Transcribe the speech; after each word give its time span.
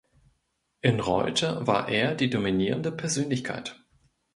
In 0.81 0.99
Reute 0.99 1.67
war 1.67 1.87
er 1.87 2.15
die 2.15 2.31
dominierende 2.31 2.91
Persönlichkeit. 2.91 3.79